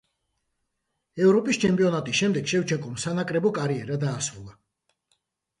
[1.25, 4.57] ევროპის ჩემპიონატის შემდეგ შევჩენკომ სანაკრებო კარიერა დაასრულა.